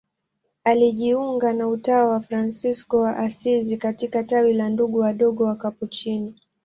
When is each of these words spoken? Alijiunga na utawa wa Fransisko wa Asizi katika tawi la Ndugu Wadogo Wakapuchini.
Alijiunga 0.63 1.53
na 1.53 1.67
utawa 1.67 2.11
wa 2.11 2.19
Fransisko 2.21 2.97
wa 3.01 3.17
Asizi 3.17 3.77
katika 3.77 4.23
tawi 4.23 4.53
la 4.53 4.69
Ndugu 4.69 4.99
Wadogo 4.99 5.43
Wakapuchini. 5.43 6.39